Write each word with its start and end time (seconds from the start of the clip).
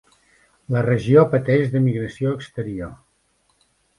La 0.75 0.81
regió 0.85 1.25
pateix 1.33 1.69
de 1.75 1.83
migració 1.83 2.33
exterior. 2.39 2.95